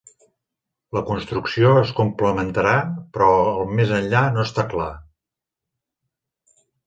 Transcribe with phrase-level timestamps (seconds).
[0.97, 2.71] La construcció es completarà,
[3.17, 3.27] però
[3.59, 4.91] el més enllà no està clar.